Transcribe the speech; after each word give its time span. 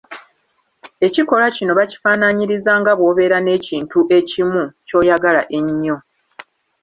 Ekikolwa 1.05 1.47
kino 1.55 1.71
bakifaanaanyiriza 1.79 2.71
nga 2.79 2.91
bw'obera 2.97 3.37
n'ekintu 3.41 3.99
ekimu, 4.19 4.63
ky'oyagala 4.87 5.41
ennyo. 5.57 5.97